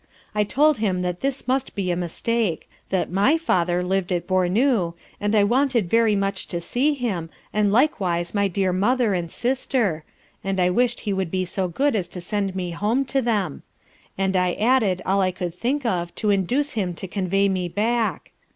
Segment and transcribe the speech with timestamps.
[0.33, 4.95] I told him that this must be a mistake; that my father liv'd at Bournou,
[5.19, 10.03] and I wanted very much to see him, and likewise my dear mother, and sister,
[10.43, 13.61] and I wish'd he would be so good as to send me home to them;
[14.17, 18.31] and I added, all I could think of to induce him to convey me back.